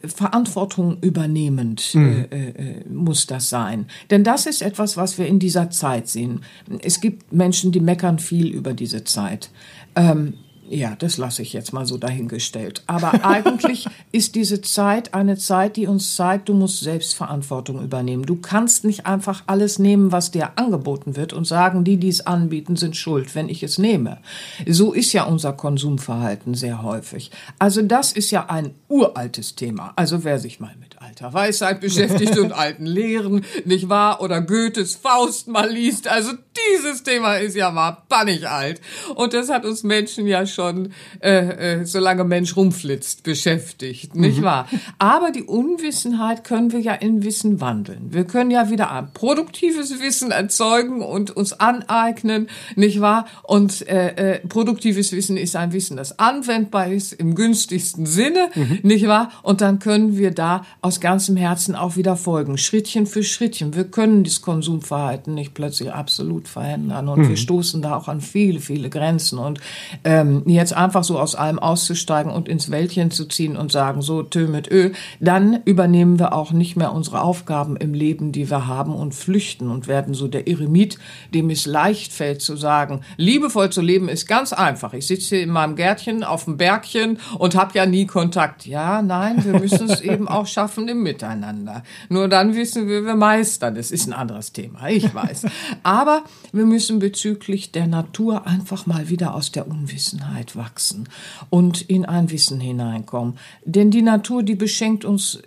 [0.03, 3.87] Verantwortung übernehmend äh, äh, muss das sein.
[4.09, 6.41] Denn das ist etwas, was wir in dieser Zeit sehen.
[6.83, 9.51] Es gibt Menschen, die meckern viel über diese Zeit.
[9.95, 10.35] Ähm,
[10.71, 12.83] ja, das lasse ich jetzt mal so dahingestellt.
[12.87, 18.25] Aber eigentlich ist diese Zeit eine Zeit, die uns zeigt, du musst selbst Verantwortung übernehmen.
[18.25, 22.27] Du kannst nicht einfach alles nehmen, was dir angeboten wird und sagen, die, die es
[22.27, 24.19] anbieten, sind schuld, wenn ich es nehme.
[24.67, 27.31] So ist ja unser Konsumverhalten sehr häufig.
[27.59, 29.93] Also das ist ja ein uraltes Thema.
[29.97, 34.23] Also wer sich mal mit alter Weisheit beschäftigt und alten Lehren, nicht wahr?
[34.23, 36.07] Oder Goethes Faust mal liest.
[36.07, 36.33] Also
[36.77, 38.81] dieses Thema ist ja mal bannig alt.
[39.17, 44.45] Und das hat uns Menschen ja schon, äh, äh, solange Mensch rumflitzt, beschäftigt, nicht mhm.
[44.45, 44.69] wahr?
[44.99, 48.13] Aber die Unwissenheit können wir ja in Wissen wandeln.
[48.13, 53.27] Wir können ja wieder ein produktives Wissen erzeugen und uns aneignen, nicht wahr?
[53.43, 58.79] Und äh, äh, produktives Wissen ist ein Wissen, das anwendbar ist im günstigsten Sinne, mhm.
[58.83, 59.33] nicht wahr?
[59.43, 63.75] Und dann können wir da aus ganzem Herzen auch wieder folgen, Schrittchen für Schrittchen.
[63.75, 67.29] Wir können das Konsumverhalten nicht plötzlich absolut verändern und mhm.
[67.31, 69.39] wir stoßen da auch an viele, viele Grenzen.
[69.39, 69.61] Und
[70.05, 74.23] ähm, jetzt einfach so aus allem auszusteigen und ins Wäldchen zu ziehen und sagen, so
[74.23, 78.67] Tö mit Ö, dann übernehmen wir auch nicht mehr unsere Aufgaben im Leben, die wir
[78.67, 80.99] haben und flüchten und werden so der Eremit,
[81.35, 84.93] dem es leicht fällt zu sagen, liebevoll zu leben ist ganz einfach.
[84.93, 88.67] Ich sitze in meinem Gärtchen auf dem Bergchen und habe ja nie Kontakt.
[88.67, 91.83] Ja, nein, wir müssen es eben auch schaffen im Miteinander.
[92.09, 93.75] Nur dann wissen wir, wir meistern.
[93.75, 95.47] Das ist ein anderes Thema, ich weiß.
[95.83, 101.09] Aber wir müssen bezüglich der Natur einfach mal wieder aus der Unwissenheit wachsen
[101.49, 103.39] und in ein Wissen hineinkommen.
[103.65, 105.41] Denn die Natur, die beschenkt uns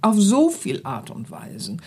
[0.00, 1.80] auf so viel Art und Weisen.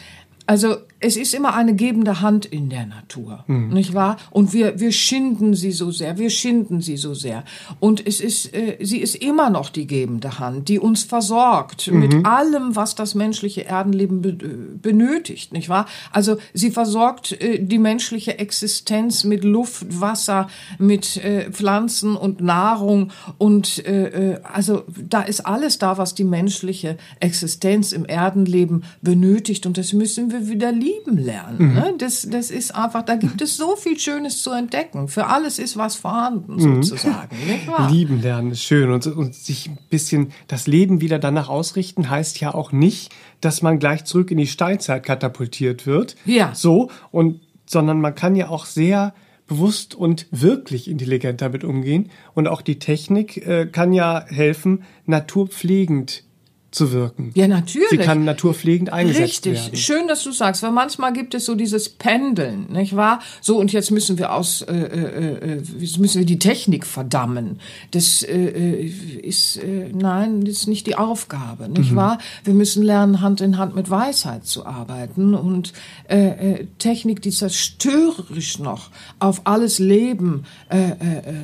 [0.48, 3.70] Also es ist immer eine gebende Hand in der Natur, mhm.
[3.70, 4.18] nicht wahr?
[4.32, 7.44] Und wir, wir schinden sie so sehr, wir schinden sie so sehr.
[7.80, 12.00] Und es ist, äh, sie ist immer noch die gebende Hand, die uns versorgt mhm.
[12.00, 14.34] mit allem, was das menschliche Erdenleben be
[14.82, 15.86] benötigt, nicht wahr?
[16.12, 20.48] Also sie versorgt äh, die menschliche Existenz mit Luft, Wasser,
[20.80, 26.24] mit äh, Pflanzen und Nahrung und äh, äh also da ist alles da, was die
[26.24, 31.70] menschliche Existenz im Erdenleben benötigt und das müssen wir wieder lieben lieben lernen.
[31.70, 31.74] Mhm.
[31.74, 31.94] Ne?
[31.98, 35.08] Das, das ist einfach, da gibt es so viel Schönes zu entdecken.
[35.08, 36.84] Für alles ist was vorhanden, mhm.
[36.84, 37.36] sozusagen.
[37.90, 38.92] Lieben lernen ist schön.
[38.92, 43.62] Und, und sich ein bisschen das Leben wieder danach ausrichten, heißt ja auch nicht, dass
[43.62, 46.16] man gleich zurück in die Steinzeit katapultiert wird.
[46.26, 46.54] Ja.
[46.54, 46.90] So.
[47.12, 49.14] Und, sondern man kann ja auch sehr
[49.48, 52.10] bewusst und wirklich intelligent damit umgehen.
[52.34, 56.25] Und auch die Technik äh, kann ja helfen, naturpflegend
[56.76, 57.32] zu wirken.
[57.36, 57.90] Ja, natürlich.
[57.90, 59.54] Sie kann naturpflegend eingesetzt Richtig.
[59.54, 59.64] werden.
[59.64, 63.20] Richtig, schön, dass du sagst, weil manchmal gibt es so dieses Pendeln, nicht wahr?
[63.42, 65.64] So und jetzt müssen wir aus, äh, äh, äh
[65.98, 67.60] müssen wir die Technik verdammen.
[67.92, 71.96] Das äh, äh, ist äh, nein, das ist nicht die Aufgabe, nicht mhm.
[71.96, 72.18] wahr?
[72.44, 75.72] Wir müssen lernen, Hand in Hand mit Weisheit zu arbeiten und
[76.10, 80.94] äh, äh, Technik, die zerstörerisch noch auf alles Leben äh, äh,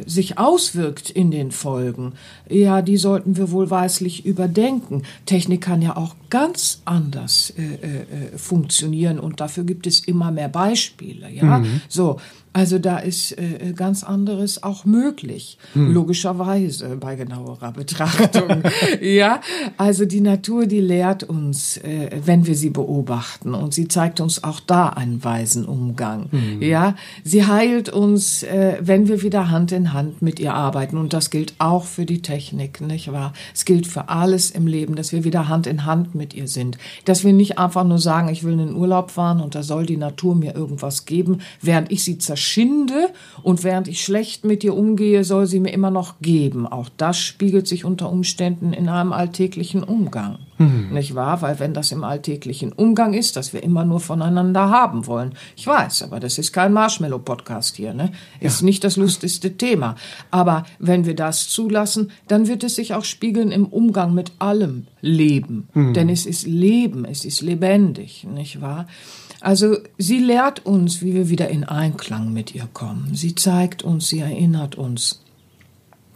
[0.05, 2.13] sich auswirkt in den Folgen.
[2.49, 5.03] Ja, die sollten wir wohl weislich überdenken.
[5.25, 10.49] Technik kann ja auch ganz anders äh, äh, funktionieren und dafür gibt es immer mehr
[10.49, 11.29] Beispiele.
[11.29, 11.81] Ja, mhm.
[11.87, 12.19] so
[12.53, 15.93] also da ist äh, ganz anderes auch möglich, hm.
[15.93, 18.63] logischerweise bei genauerer Betrachtung.
[19.01, 19.39] ja,
[19.77, 24.43] also die Natur, die lehrt uns, äh, wenn wir sie beobachten und sie zeigt uns
[24.43, 26.27] auch da einen weisen Umgang.
[26.31, 26.61] Hm.
[26.61, 31.13] Ja, sie heilt uns, äh, wenn wir wieder Hand in Hand mit ihr arbeiten und
[31.13, 33.31] das gilt auch für die Technik, nicht wahr?
[33.53, 36.77] Es gilt für alles im Leben, dass wir wieder Hand in Hand mit ihr sind,
[37.05, 39.85] dass wir nicht einfach nur sagen, ich will in den Urlaub fahren und da soll
[39.85, 43.09] die Natur mir irgendwas geben, während ich sie zerstöre verschinde
[43.43, 46.65] und während ich schlecht mit ihr umgehe, soll sie mir immer noch geben.
[46.65, 50.39] Auch das spiegelt sich unter Umständen in einem alltäglichen Umgang.
[50.57, 50.89] Mhm.
[50.91, 51.43] Nicht wahr?
[51.43, 55.33] Weil wenn das im alltäglichen Umgang ist, dass wir immer nur voneinander haben wollen.
[55.55, 58.11] Ich weiß, aber das ist kein Marshmallow-Podcast hier, ne?
[58.39, 58.65] Ist ja.
[58.65, 59.95] nicht das lustigste Thema.
[60.31, 64.87] Aber wenn wir das zulassen, dann wird es sich auch spiegeln im Umgang mit allem
[65.01, 65.67] Leben.
[65.73, 65.93] Mhm.
[65.93, 68.87] Denn es ist Leben, es ist lebendig, nicht wahr?
[69.41, 73.15] Also sie lehrt uns, wie wir wieder in Einklang mit ihr kommen.
[73.15, 75.21] Sie zeigt uns, sie erinnert uns.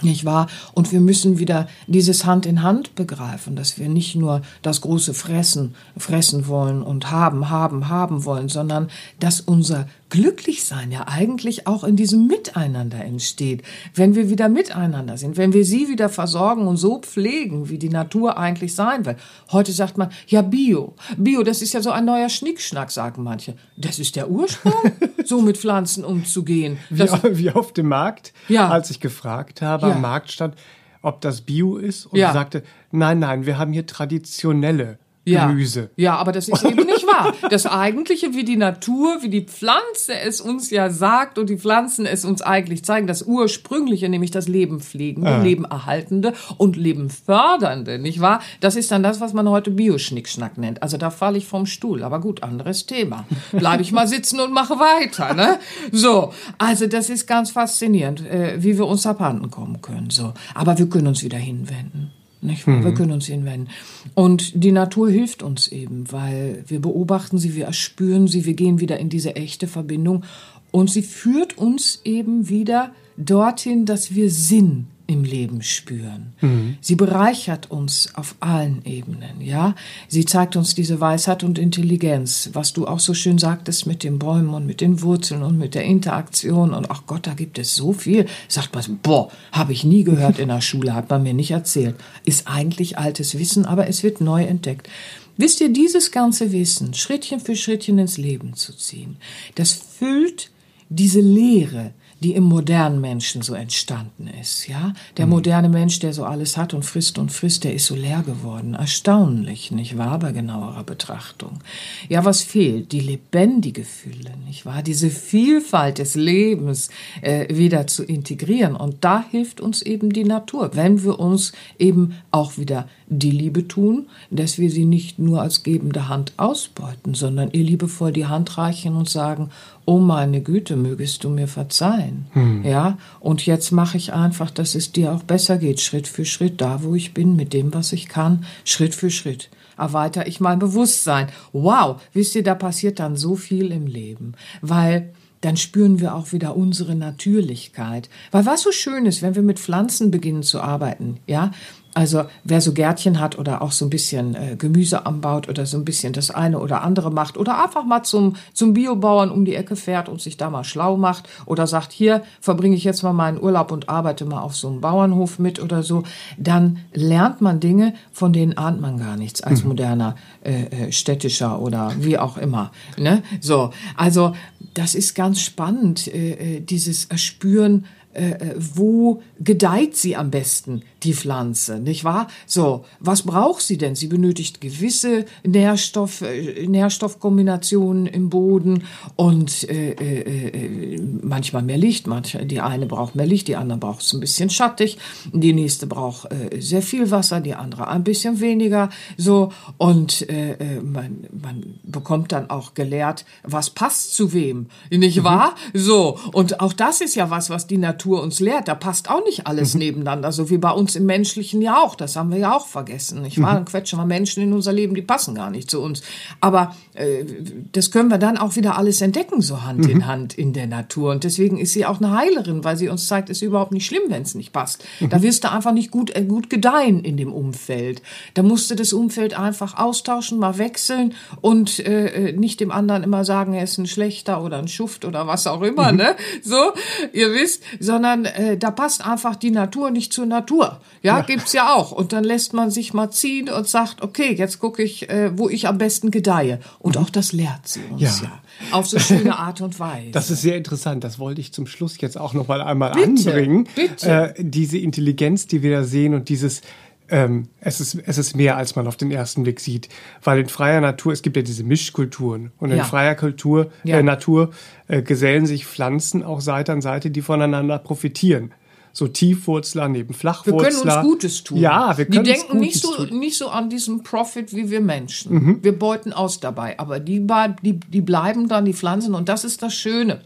[0.01, 0.47] Nicht wahr?
[0.73, 5.13] Und wir müssen wieder dieses Hand in Hand begreifen, dass wir nicht nur das große
[5.13, 11.83] Fressen, fressen wollen und haben, haben, haben wollen, sondern dass unser Glücklichsein ja eigentlich auch
[11.83, 13.63] in diesem Miteinander entsteht.
[13.93, 17.89] Wenn wir wieder miteinander sind, wenn wir sie wieder versorgen und so pflegen, wie die
[17.89, 19.15] Natur eigentlich sein will.
[19.51, 20.93] Heute sagt man, ja, Bio.
[21.17, 23.55] Bio, das ist ja so ein neuer Schnickschnack, sagen manche.
[23.77, 24.73] Das ist der Ursprung,
[25.25, 26.77] so mit Pflanzen umzugehen.
[26.89, 28.69] Wie, wie, auf dem Markt, ja.
[28.69, 29.93] als ich gefragt habe, ja.
[29.93, 30.55] am Markt stand,
[31.01, 32.31] ob das Bio ist und ja.
[32.31, 35.47] sagte, nein, nein, wir haben hier traditionelle ja.
[35.47, 35.89] Gemüse.
[35.95, 37.33] Ja, aber das ist eben nicht wahr.
[37.49, 42.05] Das Eigentliche, wie die Natur, wie die Pflanze es uns ja sagt und die Pflanzen
[42.05, 45.41] es uns eigentlich zeigen, das Ursprüngliche, nämlich das Leben pflegende, ah.
[45.41, 48.41] Leben erhaltende und Leben fördernde, nicht wahr?
[48.59, 50.83] Das ist dann das, was man heute Bioschnickschnack nennt.
[50.83, 52.03] Also da falle ich vom Stuhl.
[52.03, 53.25] Aber gut, anderes Thema.
[53.51, 55.59] Bleibe ich mal sitzen und mache weiter, ne?
[55.91, 56.33] So.
[56.57, 60.33] Also das ist ganz faszinierend, äh, wie wir uns abhanden kommen können, so.
[60.53, 62.11] Aber wir können uns wieder hinwenden.
[62.45, 62.84] Nicht wahr?
[62.84, 63.69] Wir können uns hinwenden.
[64.13, 68.79] Und die Natur hilft uns eben, weil wir beobachten sie, wir erspüren sie, wir gehen
[68.79, 70.23] wieder in diese echte Verbindung
[70.71, 76.33] und sie führt uns eben wieder dorthin, dass wir Sinn im Leben spüren.
[76.41, 76.77] Mhm.
[76.81, 79.75] Sie bereichert uns auf allen Ebenen, ja.
[80.07, 84.19] Sie zeigt uns diese Weisheit und Intelligenz, was du auch so schön sagtest mit den
[84.19, 87.75] Bäumen und mit den Wurzeln und mit der Interaktion und ach Gott, da gibt es
[87.75, 88.25] so viel.
[88.47, 91.95] Sagt man, boah, habe ich nie gehört in der Schule, hat man mir nicht erzählt.
[92.23, 94.89] Ist eigentlich altes Wissen, aber es wird neu entdeckt.
[95.37, 99.17] Wisst ihr, dieses ganze Wissen Schrittchen für Schrittchen ins Leben zu ziehen,
[99.55, 100.49] das füllt
[100.89, 104.93] diese Leere, die im modernen Menschen so entstanden ist, ja?
[105.17, 105.34] Der mhm.
[105.34, 108.73] moderne Mensch, der so alles hat und frisst und frisst, der ist so leer geworden.
[108.73, 111.60] Erstaunlich, nicht wahr, bei genauerer Betrachtung.
[112.08, 112.93] Ja, was fehlt?
[112.93, 114.82] Die lebendige Fülle, nicht wahr?
[114.82, 116.89] Diese Vielfalt des Lebens
[117.21, 118.75] äh, wieder zu integrieren.
[118.75, 123.67] Und da hilft uns eben die Natur, wenn wir uns eben auch wieder die Liebe
[123.67, 128.58] tun, dass wir sie nicht nur als gebende Hand ausbeuten, sondern ihr liebevoll die Hand
[128.58, 129.51] reichen und sagen,
[129.85, 132.27] oh meine Güte, mögest du mir verzeihen.
[132.33, 132.63] Hm.
[132.63, 136.61] Ja, und jetzt mache ich einfach, dass es dir auch besser geht, Schritt für Schritt,
[136.61, 139.49] da wo ich bin, mit dem, was ich kann, Schritt für Schritt.
[139.77, 141.27] Erweitere ich mein Bewusstsein.
[141.51, 146.31] Wow, wisst ihr, da passiert dann so viel im Leben, weil dann spüren wir auch
[146.31, 148.09] wieder unsere Natürlichkeit.
[148.31, 151.51] Weil was so schön ist, wenn wir mit Pflanzen beginnen zu arbeiten, ja,
[151.95, 155.77] also wer so Gärtchen hat oder auch so ein bisschen äh, Gemüse anbaut oder so
[155.77, 159.55] ein bisschen das eine oder andere macht oder einfach mal zum, zum Biobauern um die
[159.55, 163.13] Ecke fährt und sich da mal schlau macht oder sagt, hier verbringe ich jetzt mal
[163.13, 166.03] meinen Urlaub und arbeite mal auf so einem Bauernhof mit oder so,
[166.38, 169.69] dann lernt man Dinge, von denen ahnt man gar nichts als mhm.
[169.69, 172.71] moderner äh, äh, städtischer oder wie auch immer.
[172.97, 173.23] Ne?
[173.39, 174.36] So, also
[174.73, 180.84] das ist ganz spannend, äh, äh dieses Erspüren, äh, äh, wo gedeiht sie am besten,
[181.04, 182.28] die Pflanze, nicht wahr?
[182.45, 183.95] So, was braucht sie denn?
[183.95, 188.84] Sie benötigt gewisse Nährstoff, äh, Nährstoffkombinationen im Boden
[189.17, 192.08] und äh, äh, manchmal mehr Licht.
[192.08, 194.97] Manch, die eine braucht mehr Licht, die andere braucht es ein bisschen schattig,
[195.34, 198.89] die nächste braucht äh, sehr viel Wasser, die andere ein bisschen weniger.
[199.17, 205.56] So, und äh, man, man bekommt dann auch gelehrt, was passt zu wem, nicht wahr?
[205.73, 205.80] Mhm.
[205.80, 209.09] So, und auch das ist ja was, was die Natur Natur uns lehrt, da passt
[209.09, 209.79] auch nicht alles mhm.
[209.79, 211.95] nebeneinander, so wie bei uns im Menschlichen ja auch.
[211.95, 213.21] Das haben wir ja auch vergessen.
[213.23, 213.51] Nicht wahr?
[213.51, 213.55] Mhm.
[213.55, 216.01] Dann quetschen wir Menschen in unser Leben, die passen gar nicht zu uns.
[216.39, 217.25] Aber äh,
[217.71, 219.89] das können wir dann auch wieder alles entdecken, so Hand mhm.
[219.89, 221.11] in Hand in der Natur.
[221.11, 223.85] Und deswegen ist sie auch eine Heilerin, weil sie uns zeigt, es ist überhaupt nicht
[223.85, 224.83] schlimm, wenn es nicht passt.
[224.99, 225.09] Mhm.
[225.09, 228.03] Da wirst du einfach nicht gut, äh, gut gedeihen in dem Umfeld.
[228.35, 233.03] Da musst du das Umfeld einfach austauschen, mal wechseln und äh, äh nicht dem anderen
[233.03, 235.97] immer sagen, er ist ein schlechter oder ein Schuft oder was auch immer, mhm.
[235.97, 236.15] ne?
[236.43, 236.73] So,
[237.13, 240.81] ihr wisst, so sondern äh, da passt einfach die Natur nicht zur Natur.
[241.01, 241.93] Ja, ja, gibt's ja auch.
[241.93, 245.47] Und dann lässt man sich mal ziehen und sagt, okay, jetzt gucke ich, äh, wo
[245.47, 246.60] ich am besten gedeihe.
[246.79, 247.03] Und mhm.
[247.03, 248.10] auch das lehrt sie uns ja.
[248.23, 248.39] ja.
[248.71, 250.12] Auf so schöne Art und Weise.
[250.12, 251.05] Das ist sehr interessant.
[251.05, 253.69] Das wollte ich zum Schluss jetzt auch noch mal einmal bitte, anbringen.
[253.75, 254.34] Bitte.
[254.36, 256.63] Äh, diese Intelligenz, die wir da sehen und dieses
[257.09, 259.89] ähm, es, ist, es ist mehr, als man auf den ersten Blick sieht.
[260.23, 262.51] Weil in freier Natur, es gibt ja diese Mischkulturen.
[262.57, 262.83] Und in ja.
[262.83, 263.97] freier Kultur, ja.
[263.97, 264.51] äh, Natur
[264.87, 268.51] äh, gesellen sich Pflanzen auch Seite an Seite, die voneinander profitieren.
[268.93, 270.69] So Tiefwurzler neben Flachwurzler.
[270.69, 271.57] Wir können uns Gutes tun.
[271.57, 273.19] Ja, wir können Die denken nicht so, tun.
[273.19, 275.33] nicht so an diesen Profit wie wir Menschen.
[275.33, 275.59] Mhm.
[275.63, 276.79] Wir beuten aus dabei.
[276.79, 277.27] Aber die,
[277.61, 279.13] die, die bleiben dann, die Pflanzen.
[279.13, 280.21] Und das ist das Schöne.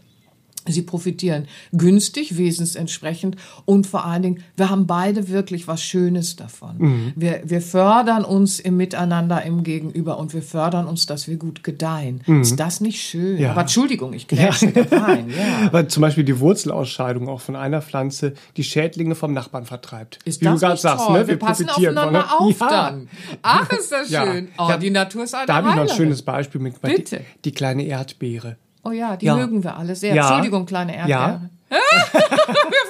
[0.70, 6.76] Sie profitieren günstig, wesensentsprechend und vor allen Dingen, wir haben beide wirklich was Schönes davon.
[6.78, 7.12] Mhm.
[7.16, 11.64] Wir, wir fördern uns im Miteinander, im Gegenüber und wir fördern uns, dass wir gut
[11.64, 12.22] gedeihen.
[12.26, 12.42] Mhm.
[12.42, 13.38] Ist das nicht schön?
[13.38, 13.52] Ja.
[13.52, 14.98] Aber Entschuldigung, ich grätsche ja.
[14.98, 15.30] rein.
[15.30, 15.68] Ja.
[15.72, 20.18] Weil zum Beispiel die Wurzelausscheidung auch von einer Pflanze die Schädlinge vom Nachbarn vertreibt.
[20.24, 21.16] Ist Wie das du gerade sagst, ne?
[21.16, 22.68] wir, wir passen aufeinander von, auf ja.
[22.68, 23.08] dann.
[23.42, 24.48] Ach, ist das schön.
[24.58, 26.80] Oh, die Natur ist eine Da habe ich noch ein schönes Beispiel mit.
[26.80, 27.18] Bitte.
[27.18, 28.56] Die, die kleine Erdbeere.
[28.82, 29.36] Oh ja, die ja.
[29.36, 30.14] mögen wir alle sehr.
[30.14, 30.26] Ja.
[30.26, 31.20] Entschuldigung, kleine Erdbeere.
[31.20, 31.40] Ja.
[31.70, 31.78] wir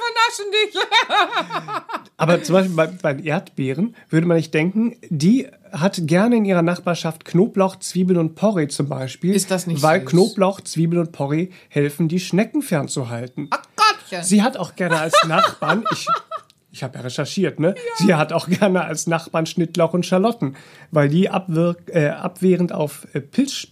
[0.00, 0.81] vernaschen dich.
[2.16, 6.62] Aber zum Beispiel bei, bei Erdbeeren würde man nicht denken, die hat gerne in ihrer
[6.62, 9.35] Nachbarschaft Knoblauch, Zwiebeln und Porree zum Beispiel.
[9.35, 10.11] Ist das nicht Weil süß?
[10.11, 13.48] Knoblauch, Zwiebeln und Porree helfen, die Schnecken fernzuhalten.
[13.50, 14.22] Ach Gottchen.
[14.24, 16.07] Sie hat auch gerne als Nachbarn, ich,
[16.72, 17.74] ich habe ja recherchiert, ne?
[17.76, 18.07] Ja.
[18.07, 20.57] Sie hat auch gerne als Nachbarn Schnittlauch und Schalotten,
[20.90, 23.68] weil die abwirk, äh, abwehrend auf äh, Pilz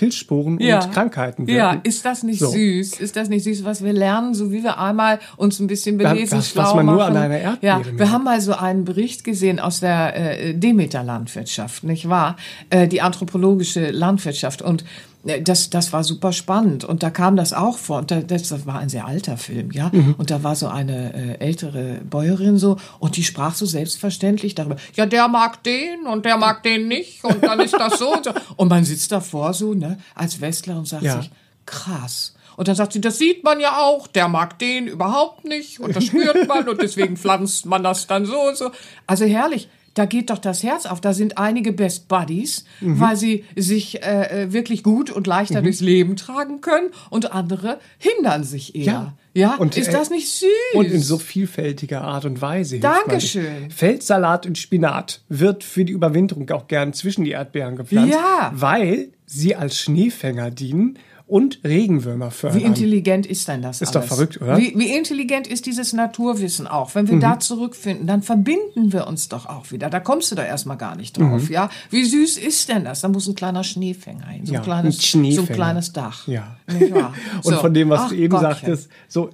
[0.00, 0.82] Pilzsporen ja.
[0.82, 1.58] und Krankheiten wirken.
[1.58, 2.48] Ja, ist das nicht so.
[2.48, 3.00] süß?
[3.00, 6.38] Ist das nicht süß, was wir lernen, so wie wir einmal uns ein bisschen belesen,
[6.38, 6.96] das, schlau was man machen.
[6.96, 10.54] nur an einer Erdbeere Ja, wir haben mal so einen Bericht gesehen aus der äh,
[10.54, 12.36] Demeter-Landwirtschaft, nicht wahr?
[12.70, 14.86] Äh, die anthropologische Landwirtschaft und
[15.22, 16.84] das, das war super spannend.
[16.84, 17.98] Und da kam das auch vor.
[17.98, 19.90] Und da, das war ein sehr alter Film, ja.
[19.92, 20.14] Mhm.
[20.16, 24.76] Und da war so eine äh, ältere Bäuerin so und die sprach so selbstverständlich darüber.
[24.94, 28.24] Ja, der mag den und der mag den nicht und dann ist das so und
[28.24, 28.30] so.
[28.56, 31.20] Und man sitzt davor so, ne, als Westler und sagt ja.
[31.20, 31.30] sich,
[31.66, 32.34] krass.
[32.56, 35.96] Und dann sagt sie, das sieht man ja auch, der mag den überhaupt nicht und
[35.96, 38.70] das spürt man und deswegen pflanzt man das dann so und so.
[39.06, 41.00] Also herrlich da geht doch das Herz auf.
[41.00, 43.00] Da sind einige Best Buddies, mhm.
[43.00, 45.64] weil sie sich äh, äh, wirklich gut und leichter mhm.
[45.64, 48.84] durchs Leben tragen können und andere hindern sich eher.
[48.84, 49.14] Ja.
[49.32, 50.48] Ja, und, ist das nicht süß?
[50.74, 52.80] Und in so vielfältiger Art und Weise.
[52.80, 53.70] Dankeschön.
[53.70, 58.50] Feldsalat und Spinat wird für die Überwinterung auch gern zwischen die Erdbeeren gepflanzt, ja.
[58.52, 60.98] weil sie als Schneefänger dienen
[61.30, 62.60] und Regenwürmer fördern.
[62.60, 63.80] Wie intelligent ist denn das?
[63.80, 64.08] Ist alles?
[64.08, 64.58] doch verrückt, oder?
[64.58, 66.94] Wie, wie, intelligent ist dieses Naturwissen auch?
[66.94, 67.20] Wenn wir mhm.
[67.20, 69.90] da zurückfinden, dann verbinden wir uns doch auch wieder.
[69.90, 71.52] Da kommst du da erstmal gar nicht drauf, mhm.
[71.52, 71.70] ja?
[71.90, 73.02] Wie süß ist denn das?
[73.02, 76.26] Da muss ein kleiner Schneefänger hin, so, ja, ein, kleines, ein so ein kleines Dach.
[76.26, 76.56] Ja.
[77.44, 78.50] und von dem, was Ach, du eben Gottchen.
[78.50, 79.30] sagtest, so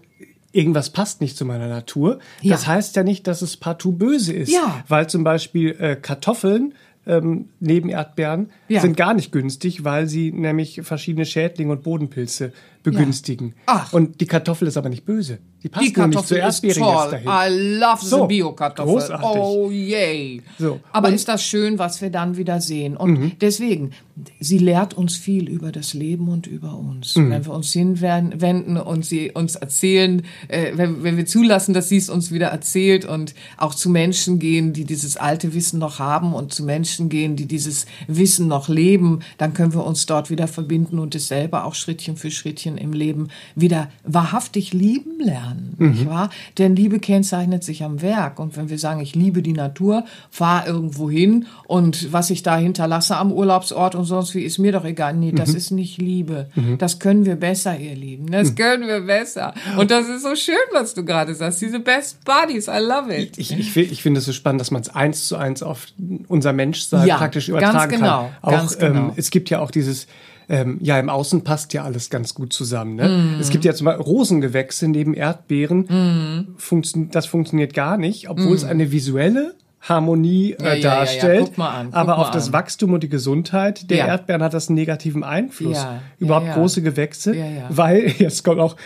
[0.53, 2.19] irgendwas passt nicht zu meiner Natur.
[2.43, 2.75] Das ja.
[2.75, 4.53] heißt ja nicht, dass es partout böse ist.
[4.53, 4.85] Ja.
[4.89, 6.75] Weil zum Beispiel äh, Kartoffeln
[7.07, 8.81] ähm, neben Erdbeeren ja.
[8.81, 12.53] sind gar nicht günstig, weil sie nämlich verschiedene Schädlinge und Bodenpilze
[12.91, 13.49] begünstigen.
[13.49, 13.63] Ja.
[13.67, 13.93] Ach.
[13.93, 15.39] Und die Kartoffel ist aber nicht böse.
[15.63, 17.11] Die passt die Kartoffel nämlich zu ist toll.
[17.11, 17.27] dahin.
[17.27, 18.93] I love the so, Bio-Kartoffel.
[18.93, 19.27] Großartig.
[19.27, 20.43] Oh yay.
[20.59, 20.79] So.
[20.93, 22.97] Aber und, ist das schön, was wir dann wieder sehen.
[22.97, 23.33] Und mhm.
[23.41, 23.91] deswegen,
[24.39, 27.17] sie lehrt uns viel über das Leben und über uns.
[27.17, 27.31] Mhm.
[27.31, 31.97] Wenn wir uns hinwenden und sie uns erzählen, äh, wenn, wenn wir zulassen, dass sie
[31.97, 36.33] es uns wieder erzählt und auch zu Menschen gehen, die dieses alte Wissen noch haben
[36.33, 40.47] und zu Menschen gehen, die dieses Wissen noch leben, dann können wir uns dort wieder
[40.47, 45.91] verbinden und es selber auch Schrittchen für Schrittchen im Leben wieder wahrhaftig lieben lernen, mhm.
[45.91, 46.31] nicht wahr?
[46.59, 48.39] Denn Liebe kennzeichnet sich am Werk.
[48.39, 52.57] Und wenn wir sagen, ich liebe die Natur, fahr irgendwo hin und was ich da
[52.57, 55.15] hinterlasse am Urlaubsort und sonst wie, ist mir doch egal.
[55.15, 55.57] Nee, das mhm.
[55.57, 56.49] ist nicht Liebe.
[56.55, 56.79] Mhm.
[56.79, 58.31] Das können wir besser, ihr Lieben.
[58.31, 58.55] Das mhm.
[58.57, 59.55] können wir besser.
[59.77, 61.61] Und das ist so schön, was du gerade sagst.
[61.61, 63.39] Diese Best Buddies, I love it.
[63.39, 65.87] Ich, ich, ich finde es so spannend, dass man es eins zu eins auf
[66.29, 68.31] unser Menschsein ja, praktisch übertragen ganz genau, kann.
[68.43, 69.09] Auch, ganz genau.
[69.09, 70.07] Ähm, es gibt ja auch dieses
[70.49, 72.95] ähm, ja, im Außen passt ja alles ganz gut zusammen.
[72.95, 73.09] Ne?
[73.09, 73.41] Mm.
[73.41, 75.81] Es gibt ja zum Beispiel Rosengewächse neben Erdbeeren.
[75.81, 76.55] Mm.
[76.57, 78.55] Funktio das funktioniert gar nicht, obwohl mm.
[78.55, 81.53] es eine visuelle Harmonie äh, ja, darstellt.
[81.57, 84.77] Ja, ja, an, aber auf das Wachstum und die Gesundheit der Erdbeeren hat das einen
[84.77, 85.85] negativen Einfluss.
[86.19, 87.35] Überhaupt große Gewächse,
[87.69, 88.77] weil, jetzt kommt auch,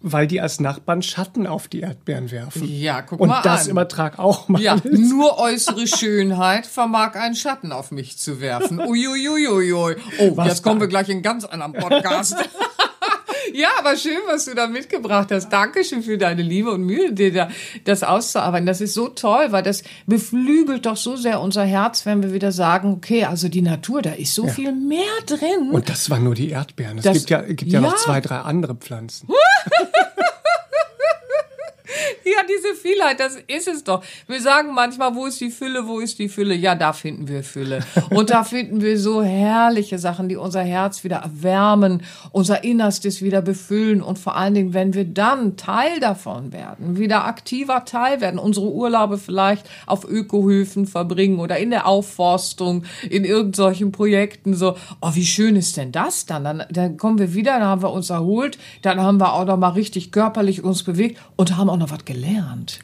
[0.00, 2.62] weil die als Nachbarn Schatten auf die Erdbeeren werfen.
[2.64, 3.38] Ja, guck und mal an.
[3.38, 4.60] Und das übertrag auch mal.
[4.60, 8.80] Ja, nur äußere Schönheit vermag einen Schatten auf mich zu werfen.
[8.80, 9.96] Uiuiuiui.
[10.18, 12.36] Oh, Was jetzt kommen wir gleich in ganz anderen Podcast.
[13.54, 15.50] Ja, aber schön, was du da mitgebracht hast.
[15.50, 17.48] Dankeschön für deine Liebe und Mühe, dir da
[17.84, 18.66] das auszuarbeiten.
[18.66, 22.52] Das ist so toll, weil das beflügelt doch so sehr unser Herz, wenn wir wieder
[22.52, 24.52] sagen, okay, also die Natur, da ist so ja.
[24.52, 25.70] viel mehr drin.
[25.72, 26.98] Und das waren nur die Erdbeeren.
[26.98, 29.28] Es gibt ja, gibt ja, ja noch zwei, drei andere Pflanzen.
[32.38, 34.04] Ja, diese Vielheit, das ist es doch.
[34.28, 36.54] Wir sagen manchmal, wo ist die Fülle, wo ist die Fülle?
[36.54, 37.80] Ja, da finden wir Fülle.
[38.10, 43.42] Und da finden wir so herrliche Sachen, die unser Herz wieder erwärmen, unser Innerstes wieder
[43.42, 48.38] befüllen und vor allen Dingen, wenn wir dann Teil davon werden, wieder aktiver Teil werden,
[48.38, 55.10] unsere Urlaube vielleicht auf Ökohöfen verbringen oder in der Aufforstung, in irgendwelchen Projekten so, oh,
[55.14, 56.44] wie schön ist denn das dann?
[56.44, 59.56] Dann, dann kommen wir wieder, dann haben wir uns erholt, dann haben wir auch noch
[59.56, 62.27] mal richtig körperlich uns bewegt und haben auch noch was gelernt.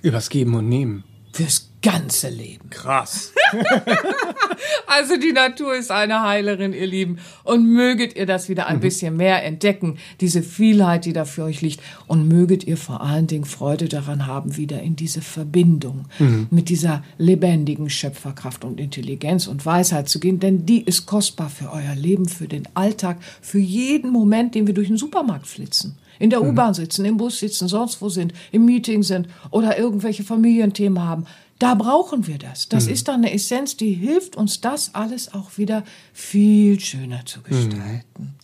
[0.03, 1.05] Übers Geben und Nehmen.
[1.33, 2.71] Fürs ganze Leben.
[2.71, 3.33] Krass.
[4.87, 7.19] also die Natur ist eine Heilerin, ihr Lieben.
[7.43, 8.81] Und möget ihr das wieder ein mhm.
[8.81, 11.81] bisschen mehr entdecken, diese Vielheit, die da für euch liegt.
[12.07, 16.47] Und möget ihr vor allen Dingen Freude daran haben, wieder in diese Verbindung mhm.
[16.51, 20.41] mit dieser lebendigen Schöpferkraft und Intelligenz und Weisheit zu gehen.
[20.41, 24.75] Denn die ist kostbar für euer Leben, für den Alltag, für jeden Moment, den wir
[24.75, 26.51] durch den Supermarkt flitzen in der mhm.
[26.51, 31.25] U-Bahn sitzen, im Bus sitzen, sonst wo sind, im Meeting sind oder irgendwelche Familienthemen haben.
[31.59, 32.69] Da brauchen wir das.
[32.69, 32.93] Das mhm.
[32.93, 38.03] ist dann eine Essenz, die hilft uns, das alles auch wieder viel schöner zu gestalten.
[38.19, 38.35] Mhm.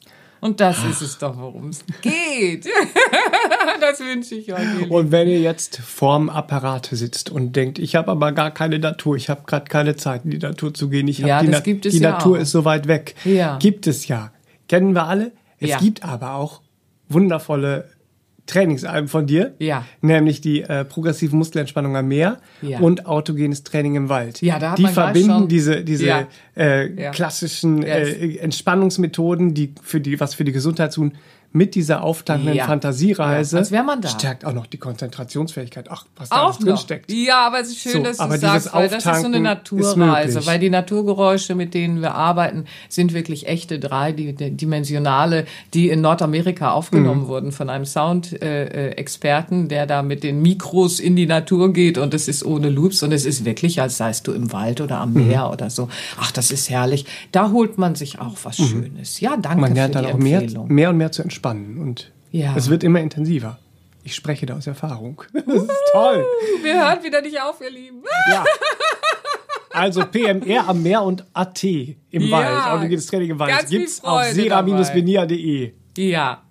[0.41, 2.67] Und das ist es doch, worum es geht.
[3.81, 4.91] das wünsche ich euch.
[4.91, 9.17] Und wenn ihr jetzt vorm Apparat sitzt und denkt, ich habe aber gar keine Natur,
[9.17, 11.99] ich habe gerade keine Zeit, in die Natur zu gehen, ich ja, die, Na die
[11.99, 12.41] ja Natur auch.
[12.41, 13.15] ist so weit weg.
[13.25, 13.59] Ja.
[13.59, 14.33] Gibt es ja.
[14.69, 15.33] Kennen wir alle.
[15.59, 15.79] Es ja.
[15.79, 16.63] gibt aber auch
[17.11, 17.89] wundervolle
[18.47, 19.55] Trainingsalben von dir.
[19.59, 19.85] Ja.
[20.01, 22.81] Nämlich die äh, progressive Muskelentspannung am Meer ja.
[22.81, 24.43] und autogenes Training im Wald.
[24.43, 26.29] Ja, da hat die verbinden schon, diese diese ja.
[26.57, 27.11] Äh, ja.
[27.11, 31.13] klassischen äh, Entspannungsmethoden, die für die was für die Gesundheit tun,
[31.53, 32.67] mit dieser auftankenden Ja.
[32.67, 33.57] Fantasiereise.
[33.57, 34.09] Ja, als wär man da.
[34.09, 35.87] Stärkt auch noch die Konzentrationsfähigkeit.
[35.91, 36.81] Ach, was da Auch drin noch.
[36.81, 37.11] steckt.
[37.11, 40.47] Ja, aber es ist schön, So, dass du sagst, weil das ist so eine Naturreise,
[40.47, 47.23] weil die Naturgeräusche, mit denen wir arbeiten, sind wirklich echte dreidimensionale, die in Nordamerika aufgenommen
[47.23, 47.29] Mhm.
[47.29, 52.29] wurden von einem Sound-Experten, der da mit den Mikros in die Natur geht und es
[52.29, 55.27] ist ohne Loops und es ist wirklich, als seist du im Wald oder am Mhm.
[55.27, 55.89] Meer oder so.
[56.21, 57.07] Ach, das ist herrlich.
[57.33, 59.21] Da holt man sich auch was Schönes.
[59.21, 59.61] Ja, danke Mhm.
[59.61, 62.55] Man für lernt die dann auch mehr, mehr und mehr zu entspannen und Ja.
[62.57, 63.59] es wird immer intensiver.
[64.03, 65.23] Ich spreche da aus Erfahrung.
[65.33, 66.25] Das ist toll.
[66.63, 68.03] Wir hören wieder nicht auf, ihr Lieben.
[68.31, 68.45] Ja.
[69.73, 72.67] Also PMR am Meer und AT im Ja, Wald.
[72.81, 73.69] Autogenes Training im Wald.
[73.69, 75.73] Gibt's auf sera-benia.de.
[75.97, 76.43] Ja,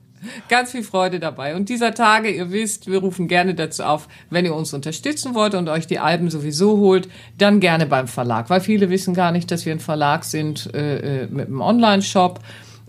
[0.47, 1.55] ganz viel Freude dabei.
[1.55, 5.53] Und dieser Tage, ihr wisst, wir rufen gerne dazu auf, wenn ihr uns unterstützen wollt
[5.53, 8.49] und euch die Alben sowieso holt, dann gerne beim Verlag.
[8.49, 12.39] Weil viele wissen gar nicht, dass wir ein Verlag sind äh, äh, mit einem Online-Shop